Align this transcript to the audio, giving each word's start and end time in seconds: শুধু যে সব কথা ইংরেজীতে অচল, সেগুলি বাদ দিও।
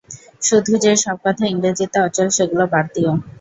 শুধু 0.41 0.73
যে 0.77 0.91
সব 0.95 1.17
কথা 1.25 1.43
ইংরেজীতে 1.47 1.97
অচল, 2.01 2.27
সেগুলি 2.29 2.65
বাদ 2.73 2.85
দিও। 2.93 3.11